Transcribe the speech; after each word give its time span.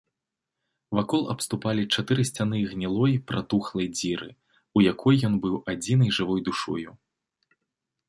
Вакол 0.99 1.23
абступалі 1.33 1.83
чатыры 1.97 2.25
сцяны 2.29 2.63
гнілой 2.71 3.13
пратухлай 3.33 3.87
дзіры, 4.01 4.29
у 4.81 4.87
якой 4.91 5.15
ён 5.31 5.39
быў 5.47 5.55
адзінай 5.75 6.09
жывой 6.21 6.39
душою. 6.53 6.91